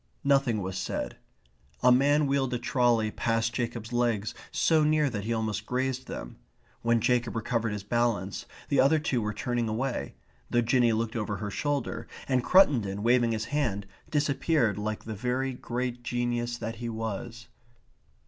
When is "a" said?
1.83-1.91, 2.55-2.57